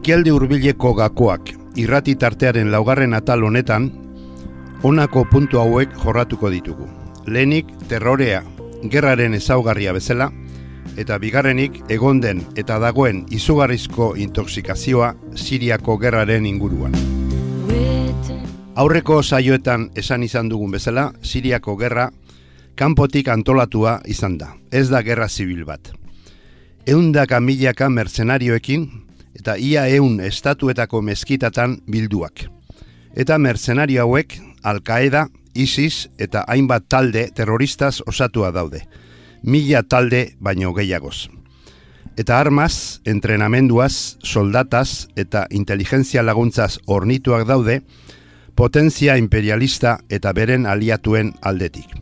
[0.00, 3.90] Ekialde hurbileko gakoak irrati tartearen laugarren atal honetan,
[4.80, 6.86] honako puntu hauek jorratuko ditugu.
[7.26, 8.38] Lehenik, terrorea,
[8.88, 10.30] gerraren ezaugarria bezala,
[10.96, 16.96] eta bigarrenik, egonden eta dagoen izugarrizko intoxikazioa Siriako gerraren inguruan.
[18.80, 22.08] Aurreko saioetan esan izan dugun bezala, Siriako gerra
[22.74, 24.54] kanpotik antolatua izan da.
[24.72, 25.92] Ez da gerra zibil bat.
[26.88, 28.88] Eundaka milaka mercenarioekin
[29.34, 32.46] eta ia eun estatuetako mezkitatan bilduak.
[33.14, 38.84] Eta mercenario hauek Al-Qaeda, ISIS eta hainbat talde terroristaz osatua daude.
[39.42, 41.30] Mila talde baino gehiagoz.
[42.16, 47.80] Eta armaz, entrenamenduaz, soldataz eta inteligentzia laguntzaz ornituak daude,
[48.54, 51.94] potentzia imperialista eta beren aliatuen aldetik.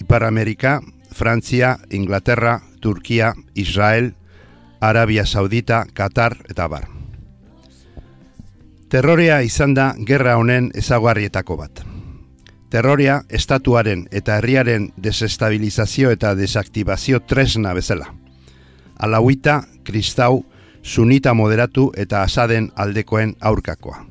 [0.00, 0.80] Ipar Amerika,
[1.12, 4.14] Frantzia, Inglaterra, Turkia, Israel,
[4.88, 6.88] Arabia Saudita, Qatar eta bar.
[8.88, 11.80] Terrorea izan da gerra honen ezaguarrietako bat.
[12.70, 18.10] Terrorea estatuaren eta herriaren desestabilizazio eta desaktibazio tresna bezala.
[18.98, 20.44] Alauita, kristau,
[20.82, 24.04] sunita moderatu eta asaden aldekoen aurkakoa.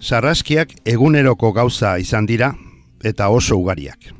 [0.00, 2.50] Sarraskiak eguneroko gauza izan dira
[3.04, 4.10] eta oso ugariak.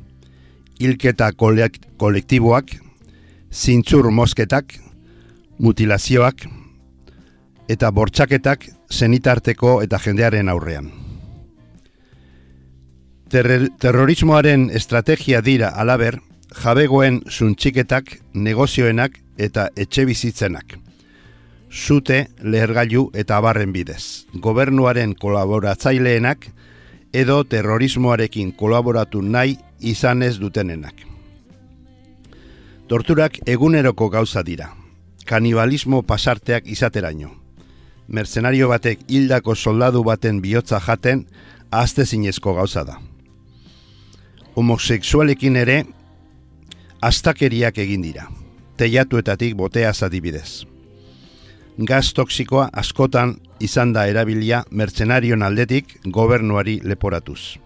[0.79, 2.71] Hilketa kolektiboak,
[3.51, 4.84] zintzur mosketak,
[5.59, 6.45] mutilazioak
[7.69, 10.91] eta bortxaketak zenitarteko eta jendearen aurrean.
[13.79, 16.19] terrorismoaren estrategia dira alaber,
[16.63, 20.77] jabegoen zuntxiketak, negozioenak eta etxe bizitzenak.
[21.71, 24.25] Zute, lehergailu eta abarren bidez.
[24.39, 26.47] Gobernuaren kolaboratzaileenak
[27.11, 30.95] edo terrorismoarekin kolaboratu nahi izan ez dutenenak.
[32.87, 34.84] Torturak eguneroko gauza dira.
[35.25, 37.45] Kanibalismo pasarteak izateraino
[38.07, 41.25] mercenario batek hildako soldadu baten bihotza jaten
[41.71, 42.99] azte zinezko gauza da.
[44.55, 45.83] Homosexualekin ere
[47.01, 48.29] astakeriak egin dira,
[48.77, 50.65] teiatuetatik botea zadibidez.
[51.77, 57.57] Gaz toksikoa askotan izan da erabilia mercenarion aldetik gobernuari leporatuz.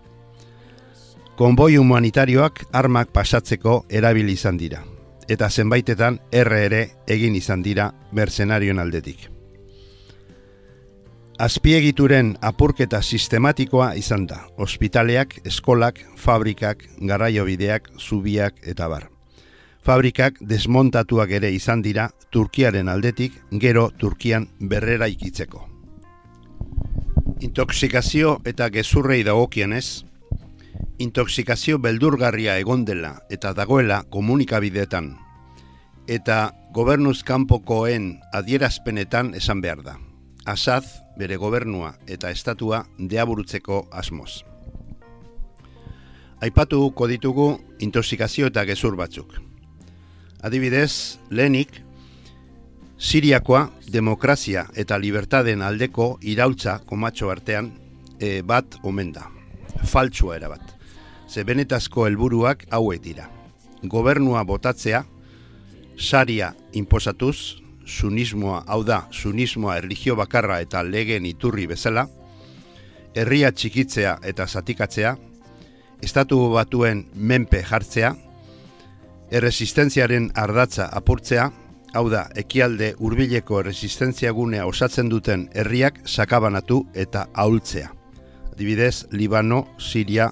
[1.38, 4.82] Konboi humanitarioak armak pasatzeko erabili izan dira,
[5.30, 9.30] eta zenbaitetan erre ere egin izan dira mercenarion aldetik
[11.40, 14.42] azpiegituren apurketa sistematikoa izan da.
[14.60, 19.08] Ospitaleak, eskolak, fabrikak, garraiobideak, zubiak eta bar.
[19.86, 25.64] Fabrikak desmontatuak ere izan dira Turkiaren aldetik, gero Turkian berrera ikitzeko.
[27.40, 30.04] Intoxikazio eta gezurrei dagokienez,
[31.00, 35.14] intoxikazio beldurgarria egon dela eta dagoela komunikabideetan,
[36.08, 39.96] eta gobernuz kanpokoen adierazpenetan esan behar da.
[40.46, 40.86] Asad,
[41.18, 44.44] bere gobernua eta estatua deaburutzeko asmoz.
[46.42, 49.34] Aipatu ditugu intoxikazio eta gezur batzuk.
[50.42, 51.84] Adibidez, lehenik,
[53.00, 57.72] Siriakoa demokrazia eta libertaden aldeko iraultza komatxo artean
[58.20, 59.30] e, bat omen da.
[59.86, 60.79] Faltsua era bat.
[61.30, 63.28] Ze benetazko helburuak hauek dira.
[63.84, 65.04] Gobernua botatzea,
[65.96, 72.08] saria inposatuz, sunismoa, hau da, sunismoa erlijio bakarra eta legen iturri bezala,
[73.14, 75.16] herria txikitzea eta zatikatzea,
[76.02, 78.16] estatu batuen menpe jartzea,
[79.30, 81.50] erresistentziaren ardatza apurtzea,
[81.94, 87.94] hau da, ekialde hurbileko erresistenzia gunea osatzen duten herriak sakabanatu eta ahultzea.
[88.54, 90.32] Adibidez, Libano, Siria,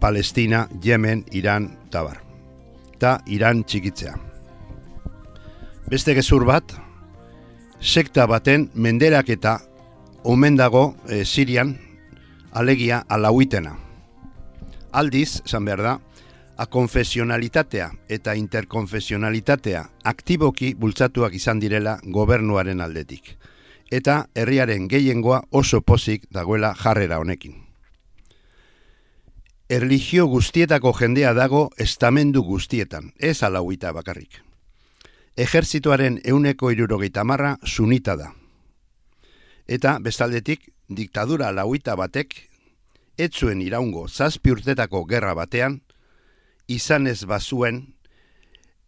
[0.00, 2.22] Palestina, Yemen, Iran, Tabar.
[2.98, 4.14] Ta Iran txikitzea.
[5.88, 6.74] Beste gezur bat,
[7.80, 9.58] sekta baten menderak eta
[10.24, 11.76] omen dago e, Sirian
[12.52, 13.76] alegia alauitena.
[14.92, 15.94] Aldiz, esan behar da,
[16.58, 23.36] akonfesionalitatea eta interkonfesionalitatea aktiboki bultzatuak izan direla gobernuaren aldetik.
[23.90, 27.67] Eta herriaren gehiengoa oso pozik dagoela jarrera honekin.
[29.68, 34.40] Erligio guztietako jendea dago estamendu guztietan, ez alauita bakarrik
[35.38, 38.32] ejerzituaren euneko irurogeita marra sunita da.
[39.68, 42.34] Eta, bestaldetik, diktadura lauita batek,
[43.18, 45.78] etzuen iraungo zazpi urtetako gerra batean,
[46.66, 47.84] izan ez bazuen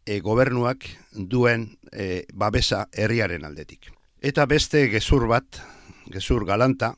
[0.07, 3.93] e, gobernuak duen e, babesa herriaren aldetik.
[4.21, 5.63] Eta beste gezur bat,
[6.11, 6.95] gezur galanta,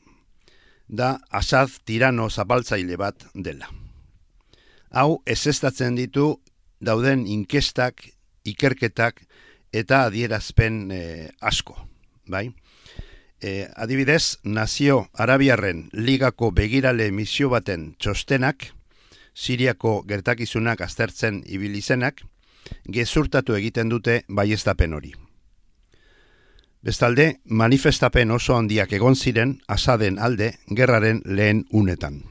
[0.92, 3.68] da asad tirano zapaltzaile bat dela.
[4.90, 5.40] Hau, ez
[5.96, 6.40] ditu
[6.80, 8.04] dauden inkestak,
[8.44, 9.22] ikerketak
[9.72, 11.74] eta adierazpen e, asko,
[12.28, 12.52] bai?
[13.40, 18.68] E, adibidez, Nazio Arabiarren ligako begirale misio baten txostenak,
[19.34, 22.20] Siriako gertakizunak aztertzen ibilizenak,
[22.84, 25.14] gezurtatu egiten dute baiestapen hori.
[26.82, 32.22] Bestalde, manifestapen oso handiak egon ziren asaden alde gerraren lehen unetan.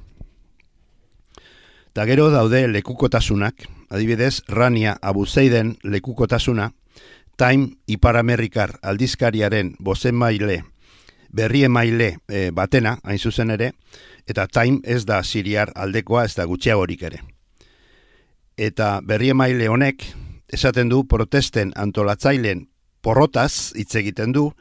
[1.94, 6.72] Ta gero daude lekukotasunak, adibidez, Rania Abuzeiden lekukotasuna,
[7.38, 10.64] Time Iparamerikar aldizkariaren bozen maile,
[11.32, 13.72] berri emaile e, batena, hain zuzen ere,
[14.28, 17.24] eta Time ez da siriar aldekoa ez da gutxiagorik ere.
[18.58, 20.04] Eta berri emaile honek,
[20.52, 22.68] esaten du protesten antolatzailen
[23.02, 24.52] porrotaz hitz egiten du,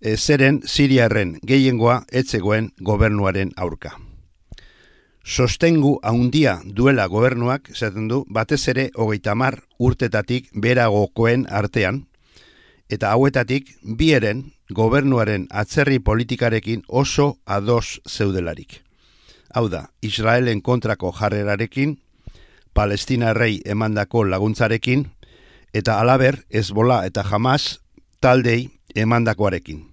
[0.00, 3.96] e, zeren siriarren gehiengoa etzegoen gobernuaren aurka
[5.28, 12.06] sostengu haundia duela gobernuak, esaten du, batez ere hogeita mar urtetatik beragokoen artean,
[12.88, 18.80] eta hauetatik bieren gobernuaren atzerri politikarekin oso ados zeudelarik.
[19.54, 21.98] Hau da, Israelen kontrako jarrerarekin,
[22.72, 25.08] Palestina rei emandako laguntzarekin,
[25.74, 27.78] eta alaber ezbola eta jamaz
[28.20, 29.84] taldei emandakoarekin.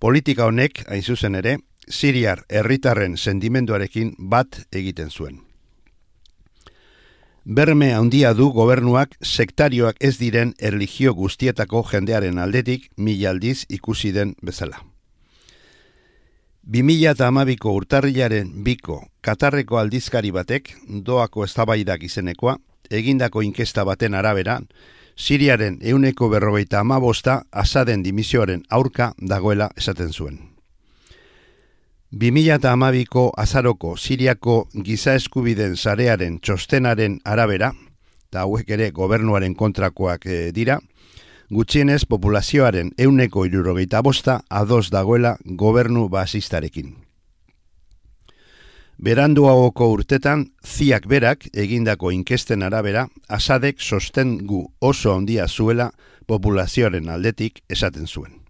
[0.00, 1.58] Politika honek, hain zuzen ere,
[1.88, 5.38] Siriar herritarren sentimenduarekin bat egiten zuen.
[7.46, 14.34] Berme handia du gobernuak sektarioak ez diren erligio guztietako jendearen aldetik mila aldiz ikusi den
[14.42, 14.82] bezala.
[16.66, 20.72] 2000 eta amabiko urtarrilaren biko Katarreko aldizkari batek
[21.06, 22.56] doako eztabaidak izenekoa,
[22.90, 24.60] egindako inkesta baten arabera,
[25.16, 30.36] Siriaren euneko berrogeita amabosta asaden dimisioaren aurka dagoela esaten zuen.
[32.12, 37.72] 2012ko azaroko Siriako giza eskubiden sarearen txostenaren arabera,
[38.28, 40.78] eta hauek ere gobernuaren kontrakoak e, dira,
[41.50, 47.05] gutxienez populazioaren euneko irurogeita bosta ados dagoela gobernu basistarekin.
[48.96, 55.90] Beranduagoko urtetan, ziak berak egindako inkesten arabera, asadek sostengu oso handia zuela
[56.26, 58.40] populazioaren aldetik esaten zuen.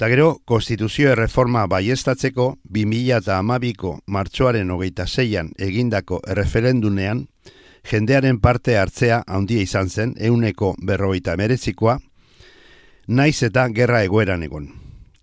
[0.00, 7.26] Eta gero, konstituzio erreforma baiestatzeko 2000 eta amabiko martxoaren hogeita zeian egindako erreferendunean,
[7.84, 11.98] jendearen parte hartzea handia izan zen euneko berrogeita emeretzikoa,
[13.08, 14.79] naiz eta gerra egoeran egon.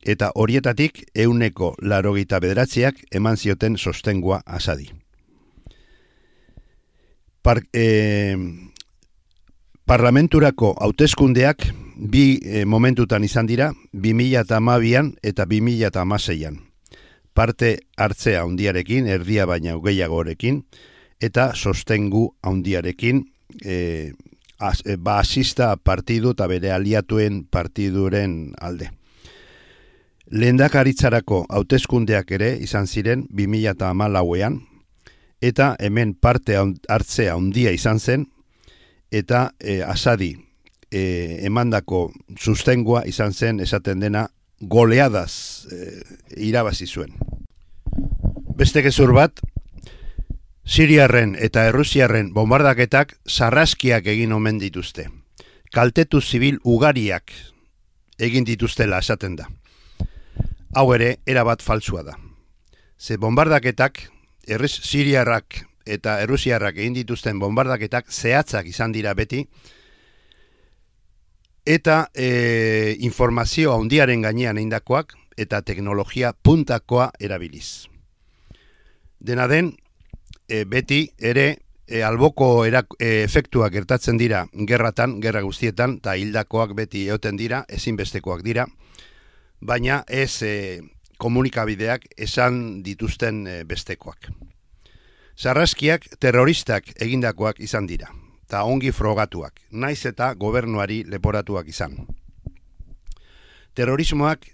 [0.07, 4.87] Eta horietatik euneko larogeita bederatziak eman zioten sostengua asadi.
[7.43, 8.35] Par, e,
[9.87, 11.67] parlamenturako hauteskundeak
[11.97, 16.61] bi e, momentutan izan dira, 2000 eta amabian eta 2000 eta amaseian.
[17.33, 20.63] Parte hartzea handiarekin, erdia baina gehiagorekin,
[21.21, 23.25] eta sostengu handiarekin,
[23.63, 24.13] e,
[24.59, 28.96] az, e, ba asista partidu eta bere aliatuen partiduren alde.
[30.27, 34.59] Lehendakaritzarako hauteskundeak ere izan ziren 2000 eta amalauean,
[35.41, 38.25] eta hemen parte hartzea handia izan zen,
[39.11, 40.33] eta e, asadi
[40.91, 44.27] e, emandako sustengua izan zen esaten dena
[44.59, 46.01] goleadaz e,
[46.49, 47.13] irabazi zuen.
[48.57, 49.39] Beste gezur bat,
[50.67, 55.05] Siriarren eta Errusiarren bombardaketak sarraskiak egin omen dituzte.
[55.71, 57.31] Kaltetu zibil ugariak
[58.19, 59.47] egin dituztela esaten da.
[60.75, 62.17] Hau ere, erabat faltsua da.
[62.99, 64.01] Ze bombardaketak,
[64.47, 69.45] erriz Siriarrak eta Errusiarrak egin dituzten bombardaketak zehatzak izan dira beti,
[71.67, 77.87] eta e, informazio handiaren gainean eindakoak eta teknologia puntakoa erabiliz.
[79.19, 79.73] Dena den,
[80.47, 81.47] e, beti ere
[81.87, 87.63] e, alboko erak, e, efektuak gertatzen dira gerratan, gerra guztietan, eta hildakoak beti eoten dira,
[87.67, 88.67] ezinbestekoak dira,
[89.61, 90.81] baina ez e,
[91.17, 94.29] komunikabideak esan dituzten e, bestekoak.
[95.37, 98.09] Sarraskiak terroristak egindakoak izan dira
[98.47, 101.97] eta ongi frogatuak, naiz eta gobernuari leporatuak izan.
[103.75, 104.47] Terrorismoak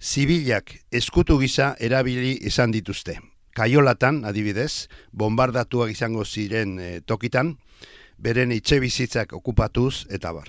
[0.00, 3.18] zibilak eskutu gisa erabili izan dituzte.
[3.56, 7.54] Kaiolatan, adibidez, bombardatuak izango ziren e, tokitan,
[8.16, 10.48] beren itxe bizitzak okupatuz eta bar.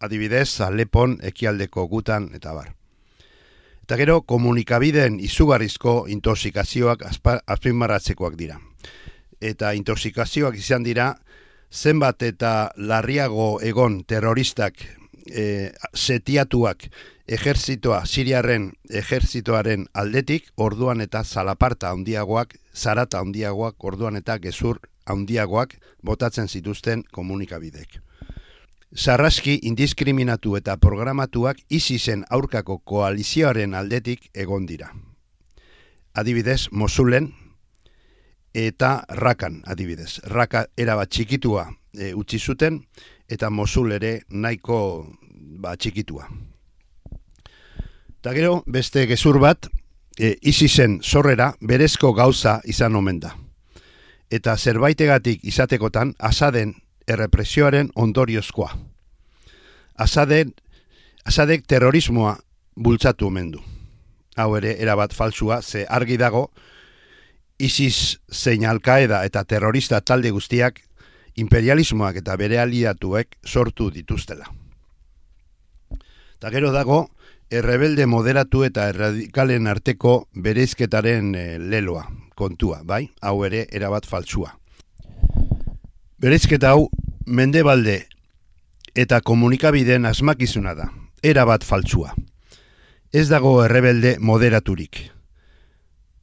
[0.00, 2.79] Adibidez, Alepon ekialdeko gutan eta bar.
[3.90, 7.00] Eta gero, komunikabideen izugarrizko intoxikazioak
[7.50, 8.60] azpimarratzekoak dira.
[9.42, 11.06] Eta intoxikazioak izan dira,
[11.74, 14.78] zenbat eta larriago egon terroristak
[15.26, 16.86] e, setiatuak
[17.26, 18.68] ejerzitoa, siriarren
[19.02, 24.78] ejerzitoaren aldetik, orduan eta zalaparta handiagoak, zarata handiagoak, orduan eta gezur
[25.10, 25.74] handiagoak
[26.06, 27.98] botatzen zituzten komunikabidek.
[28.94, 34.90] Sarraski indiskriminatu eta programatuak ISISen aurkako koalizioaren aldetik egon dira.
[36.14, 37.30] Adibidez, Mosulen
[38.54, 40.20] eta Rakan, adibidez.
[40.24, 42.80] Raka erabat txikitua e, utzi zuten
[43.30, 45.06] eta Mosul ere nahiko
[45.62, 46.26] ba, txikitua.
[48.20, 49.70] Ta gero, beste gezur bat,
[50.18, 53.36] e, ISISen zorrera berezko gauza izan omen da.
[54.30, 56.74] Eta zerbaitegatik izatekotan, asaden
[57.10, 58.70] errepresioaren ondoriozkoa.
[60.00, 60.54] Asaden,
[61.26, 62.36] asadek terrorismoa
[62.76, 63.62] bultzatu omen du.
[64.36, 66.50] Hau ere, erabat falsua, ze argi dago,
[67.60, 70.80] ISIS zein alkaeda eta terrorista talde guztiak
[71.36, 74.48] imperialismoak eta bere aliatuek sortu dituztela.
[76.40, 77.10] Ta gero dago,
[77.50, 82.06] errebelde moderatu eta erradikalen arteko bereizketaren e, leloa,
[82.38, 83.10] kontua, bai?
[83.20, 84.54] Hau ere, erabat faltsua.
[86.20, 86.90] Bereizketa hau,
[87.24, 87.94] mendebalde
[88.92, 90.90] eta komunikabideen asmakizuna da,
[91.24, 92.10] erabat faltsua.
[93.08, 94.98] Ez dago errebelde moderaturik.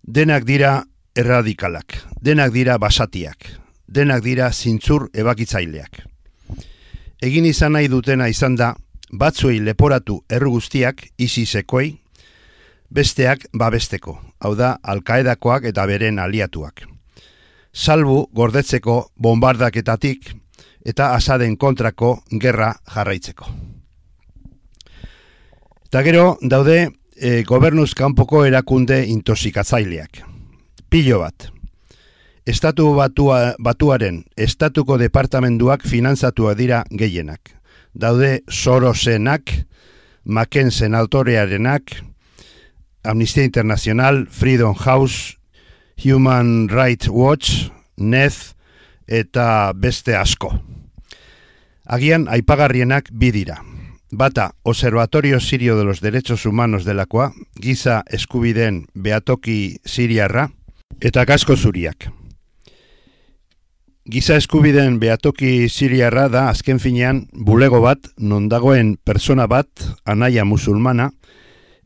[0.06, 0.84] Denak dira
[1.18, 3.48] erradikalak, denak dira basatiak,
[3.90, 6.04] denak dira zintzur ebakitzaileak.
[7.26, 8.76] Egin izan nahi dutena izan da,
[9.10, 11.88] batzuei leporatu erru guztiak izi sekoi,
[12.94, 14.14] besteak babesteko,
[14.46, 16.86] hau da alkaedakoak eta beren aliatuak.
[17.78, 20.32] Salbu gordetzeko bombardaketatik
[20.88, 23.50] eta asaden kontrako gerra jarraitzeko.
[25.88, 26.80] Eta gero daude
[27.16, 30.24] e, gobernuz kanpoko erakunde intosikatzaileak.
[30.90, 31.52] Pilo bat.
[32.48, 37.58] Estatu batua, batuaren estatuko departamenduak finanzatua dira gehienak
[37.98, 39.66] daude Sorosenak,
[40.24, 41.92] Mackensen autorearenak,
[43.04, 45.37] Amnistia Internacional, Freedom House,
[46.04, 48.54] Human Rights Watch, NEZ
[49.08, 50.52] eta beste asko.
[51.86, 53.64] Agian aipagarrienak bidira.
[54.12, 60.52] Bata, Observatorio Sirio de los Derechos Humanos delakoa, giza eskubideen beatoki siriarra,
[61.02, 62.08] eta kasko zuriak.
[64.08, 69.68] Giza eskubideen behatoki siriarra da azken finean bulego bat, non dagoen persona bat,
[70.06, 71.10] anaia musulmana,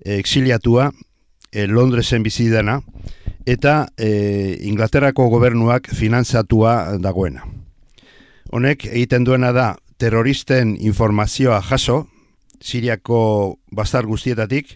[0.05, 0.91] exiliatua,
[1.51, 2.81] e, Londresen bizidana,
[3.45, 7.45] eta e, Inglaterrako gobernuak finantzatua dagoena.
[8.51, 12.07] Honek egiten duena da terroristen informazioa jaso,
[12.61, 14.75] Siriako bastar guztietatik,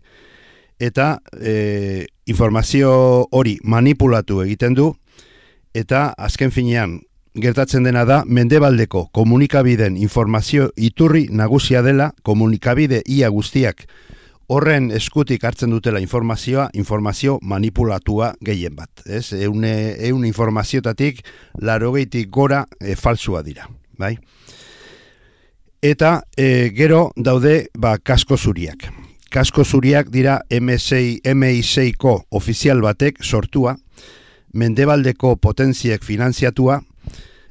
[0.80, 4.94] eta e, informazio hori manipulatu egiten du,
[5.76, 7.00] eta azken finean
[7.36, 13.86] gertatzen dena da mendebaldeko komunikabideen informazio iturri nagusia dela komunikabide ia guztiak
[14.48, 19.02] horren eskutik hartzen dutela informazioa, informazio manipulatua gehien bat.
[19.06, 19.34] Ez?
[19.34, 21.24] Eune, eun informaziotatik
[21.62, 23.68] larogeitik gora e, falsua dira.
[23.98, 24.16] Bai?
[25.82, 28.88] Eta e, gero daude ba, kasko zuriak.
[29.32, 33.76] Kasko zuriak dira MI6ko ofizial batek sortua,
[34.54, 36.80] mendebaldeko potentziek finanziatua,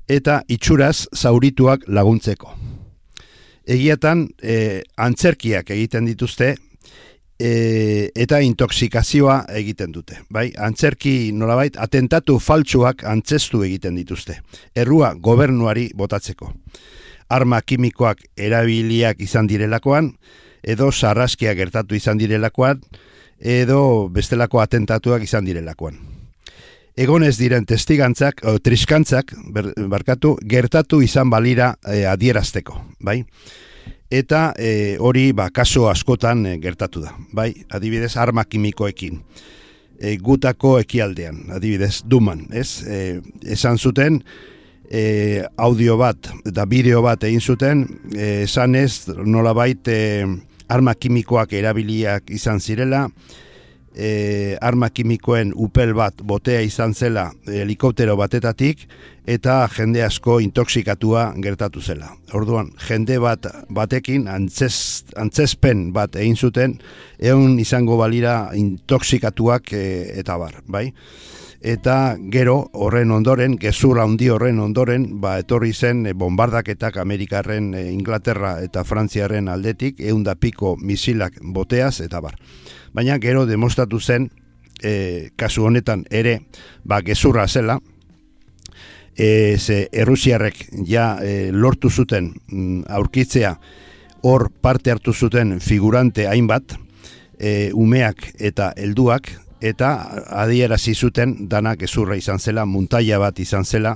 [0.08, 2.54] eta itxuraz zaurituak laguntzeko.
[3.64, 6.54] Egiatan e, antzerkiak egiten dituzte
[7.38, 10.20] e, eta intoxikazioa egiten dute.
[10.30, 10.50] Bai?
[10.58, 14.40] Antzerki nolabait atentatu faltsuak antzestu egiten dituzte.
[14.74, 16.52] Errua gobernuari botatzeko.
[17.28, 20.12] Arma kimikoak erabiliak izan direlakoan,
[20.62, 22.82] edo sarraskia gertatu izan direlakoan,
[23.40, 26.14] edo bestelako atentatuak izan direlakoan
[26.96, 29.34] egonez diren testigantzak, o, triskantzak,
[29.90, 33.22] barkatu, gertatu izan balira e, adierazteko, bai?
[34.14, 37.50] Eta e, hori, ba, kaso askotan e, gertatu da, bai?
[37.74, 39.18] Adibidez, arma kimikoekin,
[39.98, 42.84] e, gutako ekialdean, adibidez, duman, ez?
[42.86, 42.98] E,
[43.56, 44.20] esan zuten,
[44.86, 49.98] e, audio bat eta bideo bat egin zuten, e, esan ez, nola e,
[50.68, 53.08] arma kimikoak erabiliak izan zirela,
[53.94, 58.88] e, arma kimikoen upel bat botea izan zela helikoptero batetatik
[59.26, 62.10] eta jende asko intoxikatua gertatu zela.
[62.34, 66.78] Orduan, jende bat batekin antzez, antzezpen bat egin zuten
[67.18, 69.86] egun izango balira intoxikatuak e,
[70.20, 70.90] eta bar, bai?
[71.64, 77.86] Eta gero horren ondoren, gezur handi horren ondoren, ba, etorri zen e, bombardaketak Amerikarren, e,
[77.94, 82.36] Inglaterra eta Frantziaren aldetik, eunda piko misilak boteaz eta bar
[82.94, 84.30] baina gero demostratu zen
[84.82, 86.40] e, kasu honetan ere
[86.84, 87.80] ba gezurra zela.
[89.16, 93.52] E, ze errusiarrek ja e, lortu zuten mm, aurkitzea
[94.26, 96.74] hor parte hartu zuten figurante hainbat
[97.38, 99.30] e, umeak eta helduak
[99.64, 99.90] eta
[100.42, 103.94] adierazi zuten dana gezurra izan zela muntaia bat izan zela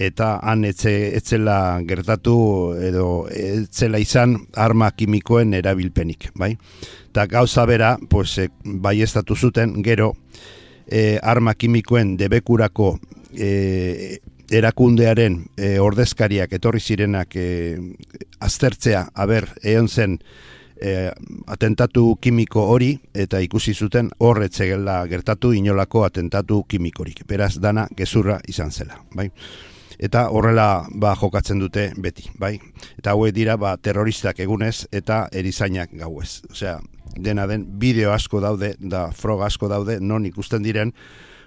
[0.00, 2.34] eta han etze, etzela gertatu
[2.80, 6.54] edo etzela izan arma kimikoen erabilpenik, bai?
[7.10, 10.14] Eta gauza bera, pues, e, bai estatu zuten, gero,
[10.86, 12.94] e, arma kimikoen debekurako
[13.34, 17.48] e, erakundearen e, ordezkariak etorri zirenak e,
[18.40, 20.16] aztertzea, aber, egon zen
[20.80, 21.10] e,
[21.46, 27.26] atentatu kimiko hori, eta ikusi zuten horretzegela gertatu inolako atentatu kimikorik.
[27.28, 29.28] Beraz, dana gezurra izan zela, bai?
[30.00, 32.54] Eta horrela ba, jokatzen dute beti, bai?
[32.96, 36.40] Eta hauek dira ba, terroristak egunez eta erizainak gauez.
[36.48, 36.78] Osea,
[37.20, 40.94] dena den bideo asko daude, da froga asko daude, non ikusten diren,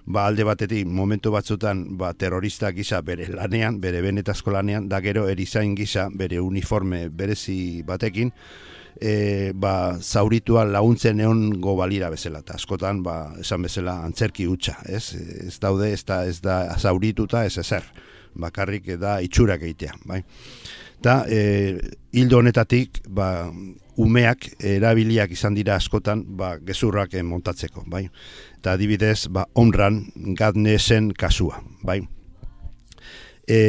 [0.05, 5.25] ba, alde batetik momentu batzutan ba, terrorista gisa bere lanean, bere benetazko lanean, da gero
[5.31, 8.29] erizain gisa bere uniforme berezi batekin,
[9.01, 15.15] e, ba, zauritua laguntzen egon gobalira bezala, eta askotan, ba, esan bezala, antzerki hutsa, ez?
[15.48, 17.88] Ez daude, ez da, ez da zaurituta, ez ezer,
[18.36, 20.24] bakarrik da itxurak egitea, bai?
[21.04, 21.75] Eta, e,
[22.16, 23.52] hildo honetatik, ba,
[24.00, 28.08] umeak erabiliak izan dira askotan ba, gezurrak montatzeko, bai?
[28.58, 30.06] Eta adibidez, ba, onran
[30.40, 32.00] gadnesen kasua, bai?
[33.48, 33.60] E,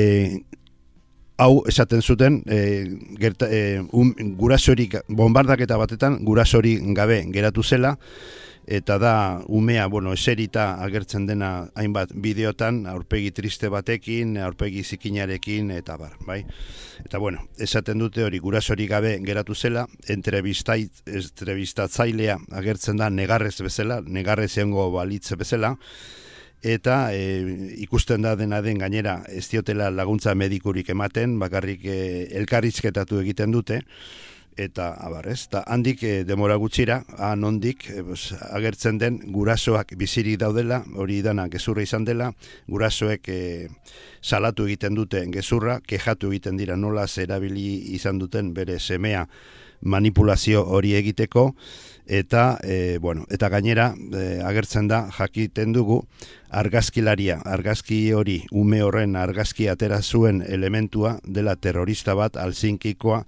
[1.38, 2.58] hau esaten zuten e,
[3.18, 7.96] gerta, e, um, gurasorik bombardaketa batetan gurasorik gabe geratu zela
[8.66, 15.96] eta da umea, bueno, eserita agertzen dena hainbat bideotan, aurpegi triste batekin, aurpegi zikinarekin, eta
[16.00, 16.44] bar, bai?
[17.04, 24.58] Eta bueno, esaten dute hori gurasori gabe geratu zela, entrevistatzailea agertzen da negarrez bezala, negarrez
[24.58, 25.76] egongo balitze bezala,
[26.64, 33.20] eta e, ikusten da dena den gainera ez diotela laguntza medikurik ematen, bakarrik e, elkarrizketatu
[33.20, 33.84] egiten dute,
[34.56, 35.46] eta abar, ez?
[35.50, 38.02] Ta handik e, demora gutxira, han ondik e,
[38.50, 42.30] agertzen den gurasoak bizirik daudela, hori dana gezurra izan dela,
[42.68, 43.40] gurasoek e,
[44.22, 49.26] salatu egiten dute gezurra, kejatu egiten dira nola erabili izan duten bere semea
[49.84, 51.52] manipulazio hori egiteko,
[52.06, 56.02] eta e, bueno, eta gainera e, agertzen da jakiten dugu
[56.50, 63.24] argazkilaria, argazki hori ume horren argazki atera zuen elementua dela terrorista bat alzinkikoa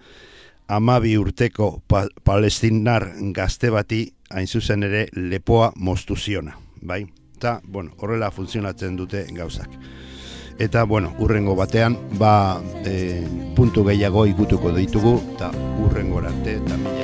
[0.68, 7.06] amabi urteko pa palestinar gazte bati hain zuzen ere lepoa moztu ziona, bai?
[7.36, 9.70] Eta, bueno, horrela funtzionatzen dute gauzak.
[10.58, 13.22] Eta, bueno, urrengo batean, ba, e,
[13.54, 15.50] puntu gehiago ikutuko ditugu, eta
[15.84, 16.95] urrengo arte, eta